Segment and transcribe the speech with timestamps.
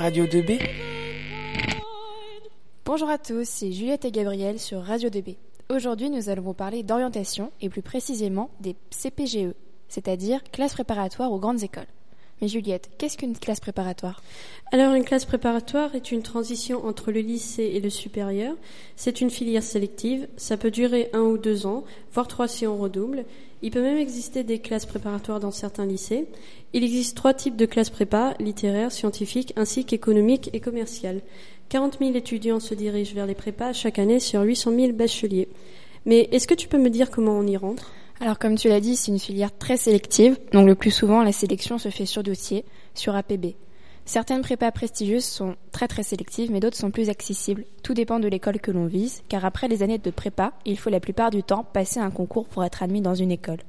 [0.00, 0.58] Radio 2B.
[2.86, 5.36] Bonjour à tous, c'est Juliette et Gabriel sur Radio 2B.
[5.68, 9.52] Aujourd'hui, nous allons vous parler d'orientation et plus précisément des CPGE,
[9.88, 11.84] c'est-à-dire classes préparatoires aux grandes écoles.
[12.40, 14.22] Mais Juliette, qu'est-ce qu'une classe préparatoire?
[14.72, 18.54] Alors une classe préparatoire est une transition entre le lycée et le supérieur.
[18.96, 21.84] C'est une filière sélective, ça peut durer un ou deux ans,
[22.14, 23.24] voire trois si on redouble.
[23.62, 26.26] Il peut même exister des classes préparatoires dans certains lycées.
[26.72, 31.20] Il existe trois types de classes prépa, littéraires, scientifiques ainsi qu'économiques et commerciales.
[31.68, 35.48] 40 000 étudiants se dirigent vers les prépas chaque année sur 800 000 bacheliers.
[36.06, 37.92] Mais est-ce que tu peux me dire comment on y rentre?
[38.20, 41.32] Alors comme tu l'as dit, c'est une filière très sélective, donc le plus souvent la
[41.32, 43.54] sélection se fait sur dossier, sur APB.
[44.04, 47.64] Certaines prépas prestigieuses sont très très sélectives, mais d'autres sont plus accessibles.
[47.82, 50.90] Tout dépend de l'école que l'on vise, car après les années de prépa, il faut
[50.90, 53.60] la plupart du temps passer un concours pour être admis dans une école.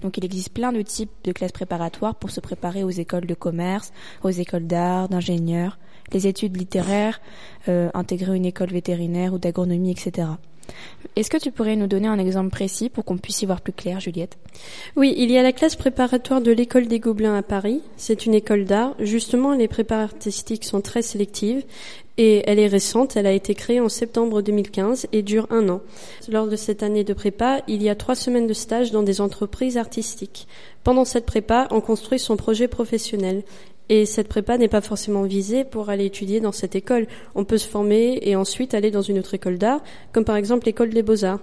[0.00, 3.34] Donc il existe plein de types de classes préparatoires pour se préparer aux écoles de
[3.34, 3.92] commerce,
[4.24, 5.78] aux écoles d'art, d'ingénieurs,
[6.12, 7.20] les études littéraires,
[7.68, 10.28] euh, intégrer une école vétérinaire ou d'agronomie, etc.
[11.16, 13.72] Est-ce que tu pourrais nous donner un exemple précis pour qu'on puisse y voir plus
[13.72, 14.38] clair, Juliette?
[14.96, 17.82] Oui, il y a la classe préparatoire de l'école des Gobelins à Paris.
[17.96, 18.94] C'est une école d'art.
[19.00, 21.64] Justement, les prépas artistiques sont très sélectives
[22.16, 23.16] et elle est récente.
[23.16, 25.80] Elle a été créée en septembre 2015 et dure un an.
[26.28, 29.20] Lors de cette année de prépa, il y a trois semaines de stage dans des
[29.20, 30.46] entreprises artistiques.
[30.84, 33.42] Pendant cette prépa, on construit son projet professionnel.
[33.90, 37.08] Et cette prépa n'est pas forcément visée pour aller étudier dans cette école.
[37.34, 40.66] On peut se former et ensuite aller dans une autre école d'art, comme par exemple
[40.66, 41.40] l'école des beaux-arts.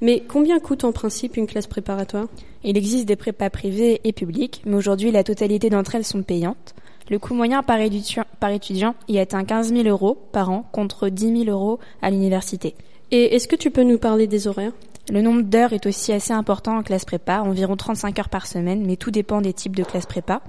[0.00, 2.28] Mais combien coûte en principe une classe préparatoire?
[2.62, 6.76] Il existe des prépas privées et publiques, mais aujourd'hui la totalité d'entre elles sont payantes.
[7.10, 11.08] Le coût moyen par étudiant, par étudiant y atteint 15 000 euros par an contre
[11.08, 12.76] 10 000 euros à l'université.
[13.10, 14.72] Et est-ce que tu peux nous parler des horaires?
[15.10, 18.84] Le nombre d'heures est aussi assez important en classe prépa, environ 35 heures par semaine,
[18.86, 20.42] mais tout dépend des types de classe prépa.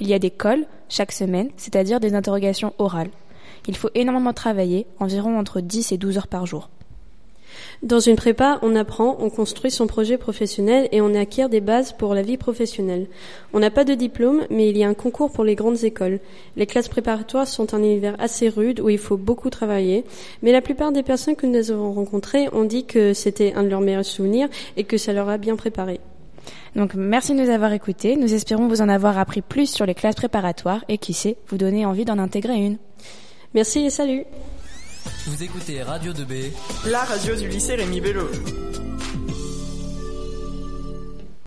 [0.00, 3.10] Il y a des cols chaque semaine, c'est-à-dire des interrogations orales.
[3.68, 6.70] Il faut énormément travailler, environ entre 10 et 12 heures par jour.
[7.82, 11.92] Dans une prépa, on apprend, on construit son projet professionnel et on acquiert des bases
[11.92, 13.06] pour la vie professionnelle.
[13.52, 16.20] On n'a pas de diplôme, mais il y a un concours pour les grandes écoles.
[16.56, 20.04] Les classes préparatoires sont un univers assez rude où il faut beaucoup travailler,
[20.42, 23.68] mais la plupart des personnes que nous avons rencontrées ont dit que c'était un de
[23.68, 26.00] leurs meilleurs souvenirs et que ça leur a bien préparé.
[26.74, 28.16] Donc merci de nous avoir écoutés.
[28.16, 31.56] Nous espérons vous en avoir appris plus sur les classes préparatoires et qui sait, vous
[31.56, 32.76] donner envie d'en intégrer une.
[33.54, 34.24] Merci et salut.
[35.26, 36.52] Vous écoutez Radio 2B,
[36.86, 38.28] la radio du lycée Rémi Bello.